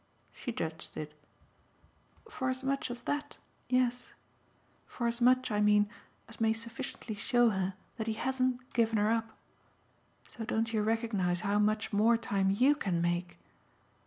[0.33, 1.13] She judged it.
[2.27, 3.37] "For as much as THAT,
[3.69, 4.15] yes.
[4.87, 5.91] For as much, I mean,
[6.27, 9.37] as may sufficiently show her that he hasn't given her up.
[10.27, 13.37] So don't you recognise how much more time YOU can make?"